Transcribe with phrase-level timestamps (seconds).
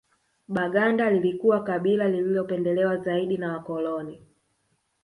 [0.47, 4.27] Baganda lilikuwa kabila lililopendelewa zaidi na Wakoloni